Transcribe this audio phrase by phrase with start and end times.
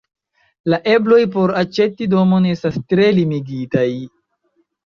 [0.73, 3.89] La ebloj por aĉeti domon estas tre limigitaj.